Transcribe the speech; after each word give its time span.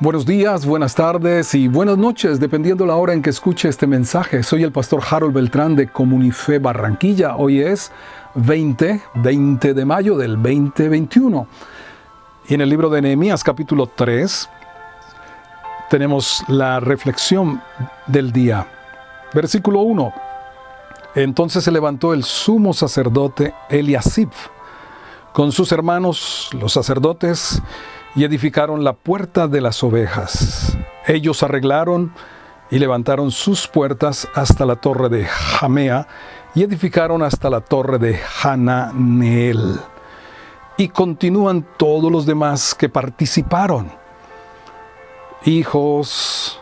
Buenos 0.00 0.26
días, 0.26 0.66
buenas 0.66 0.96
tardes 0.96 1.54
y 1.54 1.68
buenas 1.68 1.96
noches, 1.96 2.40
dependiendo 2.40 2.84
la 2.84 2.96
hora 2.96 3.12
en 3.12 3.22
que 3.22 3.30
escuche 3.30 3.68
este 3.68 3.86
mensaje. 3.86 4.42
Soy 4.42 4.64
el 4.64 4.72
pastor 4.72 5.00
Harold 5.08 5.32
Beltrán 5.32 5.76
de 5.76 5.86
Comunife 5.86 6.58
Barranquilla. 6.58 7.36
Hoy 7.36 7.60
es 7.60 7.92
20, 8.34 9.00
20 9.14 9.72
de 9.72 9.84
mayo 9.84 10.16
del 10.16 10.34
2021. 10.34 11.46
Y 12.48 12.54
en 12.54 12.60
el 12.60 12.70
libro 12.70 12.90
de 12.90 13.02
Nehemías 13.02 13.44
capítulo 13.44 13.86
3 13.86 14.48
tenemos 15.90 16.42
la 16.48 16.80
reflexión 16.80 17.62
del 18.08 18.32
día. 18.32 18.66
Versículo 19.32 19.82
1. 19.82 20.12
Entonces 21.14 21.62
se 21.62 21.70
levantó 21.70 22.12
el 22.12 22.24
sumo 22.24 22.72
sacerdote 22.74 23.54
Eliasib 23.70 24.30
con 25.34 25.50
sus 25.50 25.72
hermanos 25.72 26.48
los 26.52 26.72
sacerdotes 26.72 27.60
y 28.14 28.24
edificaron 28.24 28.84
la 28.84 28.92
puerta 28.92 29.48
de 29.48 29.60
las 29.60 29.82
ovejas. 29.82 30.76
Ellos 31.06 31.42
arreglaron 31.42 32.12
y 32.70 32.78
levantaron 32.78 33.30
sus 33.30 33.68
puertas 33.68 34.28
hasta 34.34 34.64
la 34.64 34.76
torre 34.76 35.08
de 35.08 35.26
Jamea 35.26 36.06
y 36.54 36.62
edificaron 36.62 37.22
hasta 37.22 37.50
la 37.50 37.60
torre 37.60 37.98
de 37.98 38.20
Hananeel. 38.42 39.80
Y 40.76 40.88
continúan 40.88 41.66
todos 41.76 42.10
los 42.10 42.26
demás 42.26 42.74
que 42.74 42.88
participaron. 42.88 43.92
Hijos, 45.44 46.60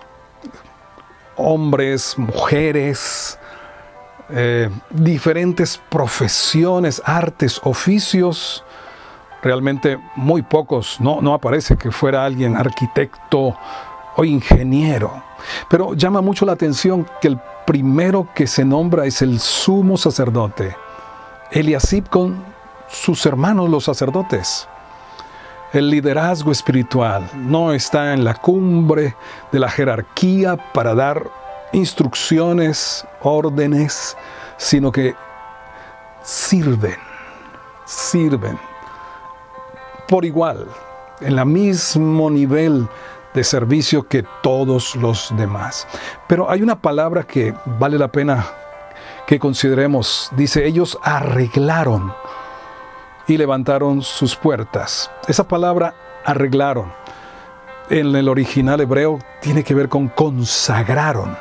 hombres, 1.36 2.18
mujeres, 2.18 3.38
eh, 4.30 4.70
diferentes 4.90 5.80
profesiones, 5.88 7.02
artes, 7.04 7.60
oficios, 7.64 8.64
realmente 9.42 9.98
muy 10.14 10.42
pocos, 10.42 11.00
no, 11.00 11.20
no 11.20 11.34
aparece 11.34 11.76
que 11.76 11.90
fuera 11.90 12.24
alguien 12.24 12.56
arquitecto 12.56 13.56
o 14.16 14.24
ingeniero. 14.24 15.22
Pero 15.68 15.94
llama 15.94 16.20
mucho 16.20 16.46
la 16.46 16.52
atención 16.52 17.06
que 17.20 17.28
el 17.28 17.38
primero 17.66 18.28
que 18.34 18.46
se 18.46 18.64
nombra 18.64 19.06
es 19.06 19.22
el 19.22 19.40
sumo 19.40 19.96
sacerdote, 19.96 20.76
Eliasib 21.50 22.08
con 22.08 22.44
sus 22.88 23.26
hermanos 23.26 23.68
los 23.68 23.84
sacerdotes. 23.84 24.68
El 25.72 25.90
liderazgo 25.90 26.52
espiritual 26.52 27.28
no 27.34 27.72
está 27.72 28.12
en 28.12 28.24
la 28.24 28.34
cumbre 28.34 29.16
de 29.50 29.58
la 29.58 29.70
jerarquía 29.70 30.56
para 30.72 30.94
dar 30.94 31.30
instrucciones, 31.72 33.06
órdenes, 33.22 34.16
sino 34.58 34.92
que 34.92 35.14
sirven, 36.22 36.96
sirven 37.86 38.71
por 40.12 40.26
igual, 40.26 40.66
en 41.22 41.38
el 41.38 41.46
mismo 41.46 42.28
nivel 42.28 42.86
de 43.32 43.42
servicio 43.42 44.06
que 44.06 44.22
todos 44.42 44.94
los 44.94 45.34
demás. 45.38 45.88
Pero 46.26 46.50
hay 46.50 46.60
una 46.60 46.78
palabra 46.78 47.22
que 47.22 47.54
vale 47.64 47.96
la 47.96 48.08
pena 48.08 48.44
que 49.26 49.38
consideremos. 49.38 50.28
Dice, 50.36 50.66
ellos 50.66 50.98
arreglaron 51.02 52.12
y 53.26 53.38
levantaron 53.38 54.02
sus 54.02 54.36
puertas. 54.36 55.10
Esa 55.28 55.48
palabra 55.48 55.94
arreglaron 56.26 56.92
en 57.88 58.14
el 58.14 58.28
original 58.28 58.82
hebreo 58.82 59.18
tiene 59.40 59.64
que 59.64 59.74
ver 59.74 59.88
con 59.88 60.08
consagraron, 60.08 61.38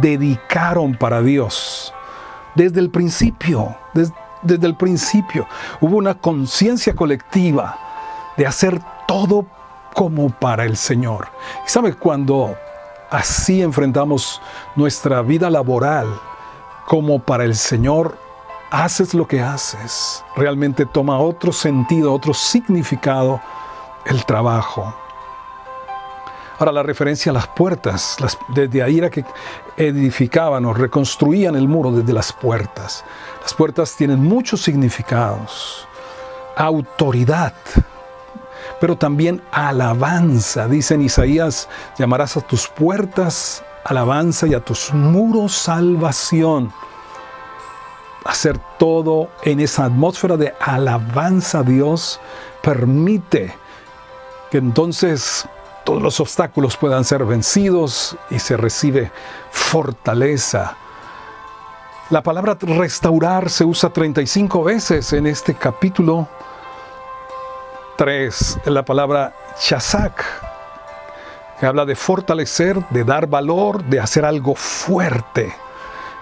dedicaron 0.00 0.96
para 0.96 1.22
Dios. 1.22 1.94
Desde 2.56 2.80
el 2.80 2.90
principio, 2.90 3.76
desde, 3.94 4.14
desde 4.42 4.66
el 4.66 4.74
principio, 4.74 5.46
hubo 5.80 5.96
una 5.96 6.16
conciencia 6.16 6.92
colectiva 6.92 7.86
de 8.40 8.46
hacer 8.46 8.80
todo 9.06 9.44
como 9.92 10.30
para 10.30 10.64
el 10.64 10.78
Señor. 10.78 11.28
Y 11.66 11.68
sabe, 11.68 11.92
cuando 11.92 12.56
así 13.10 13.60
enfrentamos 13.60 14.40
nuestra 14.76 15.20
vida 15.20 15.50
laboral 15.50 16.06
como 16.86 17.18
para 17.18 17.44
el 17.44 17.54
Señor, 17.54 18.16
haces 18.70 19.12
lo 19.12 19.28
que 19.28 19.42
haces. 19.42 20.24
Realmente 20.36 20.86
toma 20.86 21.18
otro 21.18 21.52
sentido, 21.52 22.14
otro 22.14 22.32
significado 22.32 23.42
el 24.06 24.24
trabajo. 24.24 24.94
Ahora 26.58 26.72
la 26.72 26.82
referencia 26.82 27.28
a 27.28 27.34
las 27.34 27.46
puertas, 27.46 28.16
desde 28.48 28.82
ahí 28.82 29.00
era 29.00 29.10
que 29.10 29.22
edificaban 29.76 30.64
o 30.64 30.72
reconstruían 30.72 31.56
el 31.56 31.68
muro 31.68 31.92
desde 31.92 32.14
las 32.14 32.32
puertas. 32.32 33.04
Las 33.42 33.52
puertas 33.52 33.94
tienen 33.96 34.24
muchos 34.24 34.62
significados. 34.62 35.86
Autoridad, 36.56 37.52
pero 38.80 38.96
también 38.96 39.42
alabanza. 39.52 40.66
Dice 40.66 40.94
en 40.94 41.02
Isaías, 41.02 41.68
llamarás 41.98 42.36
a 42.36 42.40
tus 42.40 42.66
puertas 42.66 43.62
alabanza 43.84 44.46
y 44.46 44.54
a 44.54 44.60
tus 44.60 44.92
muros 44.92 45.52
salvación. 45.52 46.72
Hacer 48.24 48.58
todo 48.78 49.30
en 49.42 49.60
esa 49.60 49.86
atmósfera 49.86 50.36
de 50.36 50.54
alabanza 50.60 51.60
a 51.60 51.62
Dios 51.62 52.20
permite 52.62 53.54
que 54.50 54.58
entonces 54.58 55.46
todos 55.84 56.02
los 56.02 56.20
obstáculos 56.20 56.76
puedan 56.76 57.04
ser 57.04 57.24
vencidos 57.24 58.16
y 58.30 58.38
se 58.38 58.56
recibe 58.56 59.10
fortaleza. 59.50 60.76
La 62.10 62.22
palabra 62.22 62.56
restaurar 62.60 63.50
se 63.50 63.64
usa 63.64 63.90
35 63.90 64.64
veces 64.64 65.12
en 65.12 65.26
este 65.26 65.54
capítulo 65.54 66.28
3, 68.00 68.60
la 68.64 68.82
palabra 68.82 69.34
chazak, 69.58 70.24
que 71.58 71.66
habla 71.66 71.84
de 71.84 71.94
fortalecer, 71.94 72.82
de 72.88 73.04
dar 73.04 73.26
valor, 73.26 73.84
de 73.84 74.00
hacer 74.00 74.24
algo 74.24 74.54
fuerte. 74.54 75.52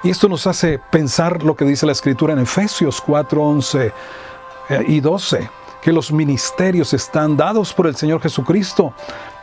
Y 0.03 0.11
esto 0.11 0.28
nos 0.28 0.49
hace 0.49 0.81
pensar 0.91 1.44
lo 1.44 1.55
que 1.55 1.65
dice 1.65 1.87
la 1.87 1.93
escritura 1.93 2.33
en 2.33 2.41
Efesios 2.41 3.00
4, 3.00 3.41
11 3.41 3.93
eh, 4.71 4.84
y 4.89 4.99
12, 4.99 5.49
que 5.81 5.93
los 5.93 6.11
ministerios 6.11 6.93
están 6.94 7.37
dados 7.37 7.72
por 7.72 7.87
el 7.87 7.95
Señor 7.95 8.21
Jesucristo 8.21 8.93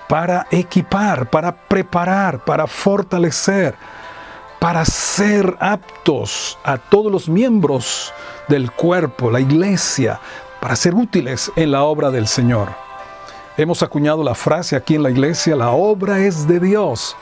para 0.09 0.46
equipar, 0.52 1.29
para 1.29 1.56
preparar, 1.56 2.44
para 2.44 2.67
fortalecer, 2.67 3.75
para 4.59 4.84
ser 4.84 5.56
aptos 5.62 6.57
a 6.66 6.78
todos 6.78 7.09
los 7.09 7.29
miembros 7.29 8.13
del 8.50 8.72
cuerpo, 8.72 9.31
la 9.31 9.40
iglesia, 9.40 10.19
para 10.66 10.76
ser 10.76 10.96
útiles 10.96 11.52
en 11.56 11.70
la 11.70 11.84
obra 11.84 12.09
del 12.09 12.26
Señor. 12.26 12.70
Hemos 13.56 13.84
acuñado 13.84 14.24
la 14.24 14.34
frase 14.34 14.76
aquí 14.76 14.96
en 14.96 15.03
la 15.03 15.12
iglesia, 15.12 15.56
la 15.56 15.70
obra 15.70 16.18
es 16.18 16.48
de 16.48 16.59
Dios, 16.59 17.16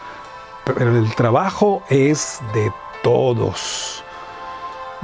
pero 0.64 0.98
el 0.98 1.14
trabajo 1.14 1.84
es 1.90 2.40
de 2.54 2.72
todos, 3.04 4.02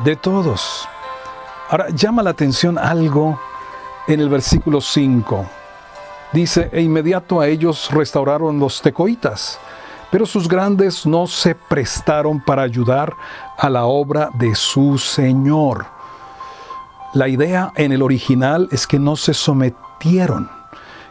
de 0.06 0.16
todos. 0.16 0.88
Ahora 1.70 1.90
llama 1.90 2.24
la 2.24 2.30
atención 2.30 2.78
algo 2.78 3.38
en 4.08 4.22
el 4.22 4.30
versículo 4.30 4.80
5. 4.80 5.46
Dice, 6.32 6.70
e 6.72 6.82
inmediato 6.82 7.42
a 7.42 7.48
ellos 7.50 7.90
restauraron 7.92 8.58
los 8.58 8.82
tecoitas, 8.82 9.60
pero 10.12 10.26
sus 10.26 10.48
grandes 10.48 11.06
no 11.06 11.28
se 11.28 11.56
prestaron 11.56 12.40
para 12.40 12.62
ayudar 12.62 13.14
a 13.58 13.70
la 13.70 13.84
obra 13.84 14.30
de 14.36 14.56
su 14.56 14.98
Señor. 14.98 15.99
La 17.14 17.28
idea 17.28 17.72
en 17.75 17.92
el 17.92 18.03
original 18.03 18.68
es 18.72 18.86
que 18.86 19.00
no 19.00 19.16
se 19.16 19.34
sometieron, 19.34 20.47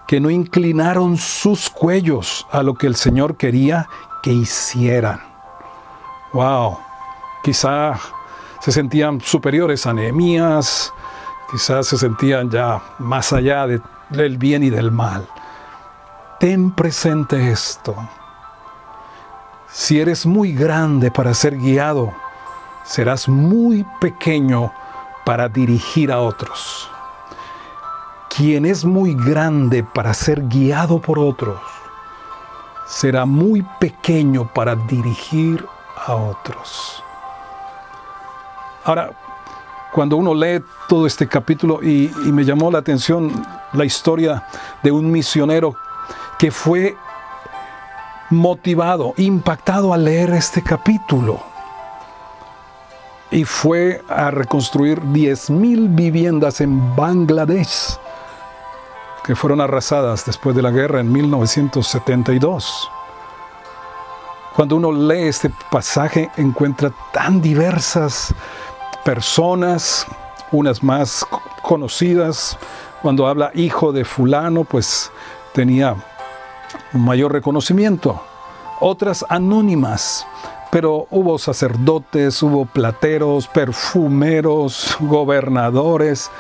que 0.07 0.21
no 0.21 0.31
inclinaron 0.31 1.17
sus 1.17 1.69
cuellos 1.69 2.47
a 2.53 2.63
lo 2.63 2.75
que 2.75 2.87
el 2.87 2.95
Señor 2.95 3.37
quería 3.37 3.89
que 4.23 4.33
hicieran. 4.33 5.21
Wow, 6.33 6.79
quizá 7.43 7.99
se 8.61 8.71
sentían 8.71 9.21
superiores 9.21 9.87
a 9.87 9.93
Nehemías, 9.93 10.93
quizás 11.51 11.89
se 11.89 11.99
sentían 11.99 12.49
ya 12.49 12.81
más 12.99 13.33
allá 13.33 13.67
del 13.67 14.39
bien 14.39 14.63
y 14.63 14.71
del 14.71 14.93
mal. 14.93 15.27
Ten 16.39 16.71
presente 16.71 17.51
esto. 17.51 17.97
Si 19.69 20.01
eres 20.01 20.27
muy 20.27 20.53
grande 20.53 21.11
para 21.11 21.35
ser 21.35 21.57
guiado, 21.57 22.13
serás 22.85 23.29
muy 23.29 23.85
pequeño 24.01 24.71
para 25.29 25.47
dirigir 25.47 26.11
a 26.11 26.21
otros. 26.21 26.89
Quien 28.35 28.65
es 28.65 28.83
muy 28.83 29.13
grande 29.13 29.85
para 29.85 30.15
ser 30.15 30.49
guiado 30.49 31.03
por 31.03 31.19
otros, 31.19 31.61
será 32.87 33.27
muy 33.27 33.61
pequeño 33.79 34.49
para 34.55 34.75
dirigir 34.75 35.67
a 36.07 36.15
otros. 36.15 37.05
Ahora, 38.87 39.11
cuando 39.93 40.17
uno 40.17 40.35
lee 40.35 40.65
todo 40.89 41.07
este 41.07 41.29
capítulo 41.29 41.83
y, 41.83 42.11
me 42.33 42.43
llamó 42.43 42.71
la 42.71 42.79
atención 42.79 43.31
la 43.75 43.85
historia 43.85 44.47
de 44.83 44.91
un 44.91 45.11
misionero 45.11 45.75
que 46.39 46.51
fue 46.51 46.97
motivado, 48.31 49.13
impactado 49.19 49.93
al 49.93 50.07
leer 50.07 50.31
este 50.31 50.63
capítulo 50.63 51.58
y 53.31 53.45
fue 53.45 54.03
a 54.09 54.31
reconstruir 54.31 55.01
10.000 55.01 55.95
viviendas 55.95 56.61
en 56.61 56.95
Bangladesh. 56.97 57.99
que 59.25 59.37
fueron 59.37 59.61
arrasadas 59.61 60.25
después 60.25 60.57
de 60.57 60.63
la 60.63 60.71
guerra 60.71 61.01
en 61.01 61.13
1972. 61.13 62.91
Cuando 64.57 64.77
uno 64.77 64.91
lee 64.91 65.29
este 65.29 65.53
pasaje 65.71 66.31
encuentra 66.39 66.91
tan 67.13 67.43
diversas 67.43 68.35
personas, 69.05 70.07
unas 70.51 70.83
más 70.83 71.25
conocidas. 71.63 72.59
Cuando 73.03 73.27
habla 73.27 73.51
hijo 73.55 73.93
de 73.93 74.05
fulano, 74.05 74.65
pues 74.65 75.11
tenía 75.53 75.95
un 76.93 77.05
mayor 77.05 77.33
reconocimiento. 77.33 78.21
Otras 78.81 79.25
anónimas, 79.29 80.27
pero 80.71 81.07
hubo 81.11 81.39
sacerdotes, 81.39 82.43
hubo 82.43 82.67
plateros, 82.67 83.49
perfumeros, 83.49 84.97
gobernadores, 85.01 86.31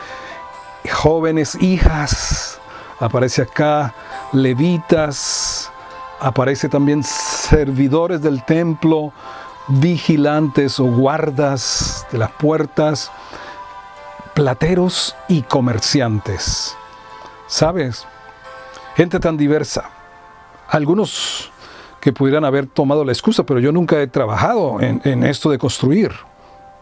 jóvenes 0.90 1.54
hijas, 1.60 2.60
aparece 3.00 3.42
acá, 3.42 3.94
levitas, 4.32 5.70
aparece 6.20 6.68
también 6.68 7.02
servidores 7.04 8.20
del 8.20 8.44
templo, 8.44 9.12
vigilantes 9.68 10.80
o 10.80 10.84
guardas 10.84 12.06
de 12.10 12.18
las 12.18 12.30
puertas, 12.32 13.10
plateros 14.34 15.16
y 15.28 15.42
comerciantes. 15.42 16.76
¿Sabes? 17.46 18.06
Gente 18.96 19.20
tan 19.20 19.36
diversa. 19.36 19.90
Algunos 20.68 21.50
que 22.00 22.12
pudieran 22.12 22.44
haber 22.44 22.66
tomado 22.66 23.04
la 23.04 23.12
excusa, 23.12 23.44
pero 23.44 23.60
yo 23.60 23.72
nunca 23.72 24.00
he 24.00 24.06
trabajado 24.06 24.80
en, 24.80 25.24
esto 25.24 25.50
de 25.50 25.58
construir. 25.58 26.12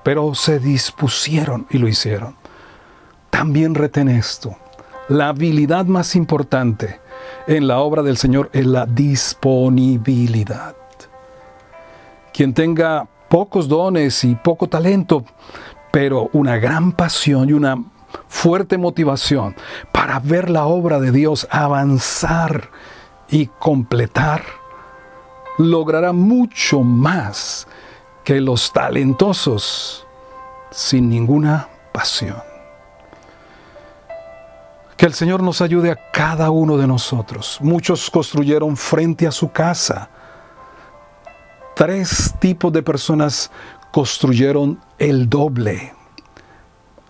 Pero 0.02 0.34
se 0.34 0.58
dispusieron 0.58 1.66
y 1.70 1.78
lo 1.78 1.88
hicieron. 1.88 2.36
También 3.30 3.74
retén 3.74 4.08
esto. 4.08 4.56
La 5.08 5.28
habilidad 5.28 5.86
más 5.86 6.16
importante 6.16 7.00
en 7.46 7.66
la 7.66 7.78
obra 7.78 8.02
del 8.02 8.16
Señor 8.16 8.50
es 8.52 8.66
la 8.66 8.86
disponibilidad. 8.86 10.76
Quien 12.32 12.54
tenga 12.54 13.08
pocos 13.28 13.68
dones 13.68 14.22
y 14.24 14.34
poco 14.34 14.68
talento, 14.68 15.24
pero 15.90 16.28
una 16.32 16.58
gran 16.58 16.92
pasión 16.92 17.48
y 17.48 17.52
una 17.52 17.82
fuerte 18.28 18.78
motivación 18.78 19.54
para 19.92 20.18
ver 20.18 20.50
la 20.50 20.66
obra 20.66 21.00
de 21.00 21.12
Dios 21.12 21.46
avanzar 21.50 22.70
y 23.30 23.46
completar, 23.46 24.42
logrará 25.58 26.12
mucho 26.12 26.80
más 26.80 27.66
que 28.24 28.40
los 28.40 28.72
talentosos 28.72 30.06
sin 30.70 31.08
ninguna 31.08 31.68
pasión. 31.92 32.36
Que 34.96 35.06
el 35.06 35.14
Señor 35.14 35.42
nos 35.42 35.60
ayude 35.60 35.90
a 35.90 36.10
cada 36.10 36.50
uno 36.50 36.76
de 36.76 36.86
nosotros. 36.86 37.58
Muchos 37.60 38.10
construyeron 38.10 38.76
frente 38.76 39.26
a 39.26 39.32
su 39.32 39.52
casa. 39.52 40.08
Tres 41.74 42.34
tipos 42.40 42.72
de 42.72 42.82
personas 42.82 43.50
construyeron 43.92 44.80
el 44.98 45.28
doble. 45.28 45.92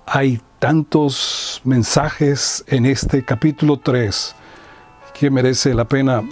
Hay 0.04 0.40
tantos 0.58 1.60
mensajes 1.64 2.64
en 2.66 2.86
este 2.86 3.24
capítulo 3.24 3.78
3 3.78 4.34
que 5.14 5.30
merece 5.30 5.72
la 5.74 5.84
pena 5.84 6.22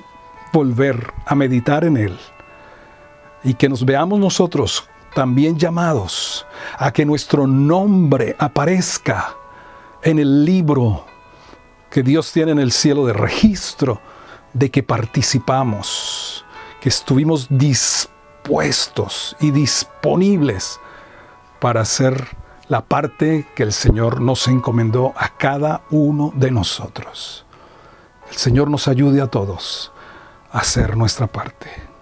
volver 0.55 1.13
a 1.27 1.35
meditar 1.35 1.85
en 1.85 1.97
él 1.97 2.17
y 3.43 3.55
que 3.55 3.69
nos 3.69 3.85
veamos 3.85 4.21
nosotros 4.21 4.89
también 5.13 5.59
llamados 5.59 6.47
a 6.79 6.93
que 6.93 7.05
nuestro 7.05 7.47
nombre 7.47 8.37
aparezca 8.39 9.35
en 10.03 10.21
el 10.21 10.45
libro 10.45 11.05
que 11.91 12.05
Dios 12.05 12.33
tiene 12.33 12.53
en 12.53 12.61
el 12.61 12.71
cielo 12.71 13.05
de 13.05 13.13
registro 13.13 14.01
de 14.53 14.71
que 14.71 14.85
participamos, 14.85 16.45
que 16.81 16.89
estuvimos 16.89 17.49
dispuestos 17.51 19.37
y 19.41 19.51
disponibles 19.51 20.79
para 21.61 21.81
hacer 21.81 22.29
la 22.69 22.85
parte 22.85 23.49
que 23.57 23.65
el 23.65 23.73
Señor 23.73 24.21
nos 24.21 24.47
encomendó 24.47 25.13
a 25.17 25.37
cada 25.37 25.83
uno 25.91 26.33
de 26.37 26.53
nosotros. 26.53 27.45
El 28.31 28.37
Señor 28.37 28.71
nos 28.71 28.87
ayude 28.87 29.21
a 29.21 29.27
todos 29.27 29.94
hacer 30.55 30.97
nuestra 30.97 31.27
parte. 31.27 31.94